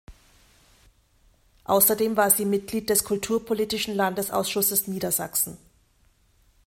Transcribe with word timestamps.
Außerdem 1.65 2.17
war 2.17 2.31
sie 2.31 2.43
Mitglied 2.45 2.89
des 2.89 3.03
Kulturpolitischen 3.03 3.93
Landesausschusses 3.93 4.87
Niedersachsen. 4.87 5.59